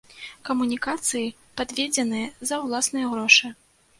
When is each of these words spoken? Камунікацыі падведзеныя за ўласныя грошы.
Камунікацыі 0.47 1.27
падведзеныя 1.61 2.27
за 2.53 2.59
ўласныя 2.65 3.13
грошы. 3.15 3.53